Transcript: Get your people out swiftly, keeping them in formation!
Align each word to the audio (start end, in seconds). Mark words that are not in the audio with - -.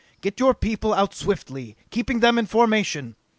Get 0.21 0.39
your 0.39 0.55
people 0.55 0.95
out 0.95 1.13
swiftly, 1.13 1.75
keeping 1.91 2.21
them 2.21 2.39
in 2.39 2.47
formation! 2.47 3.15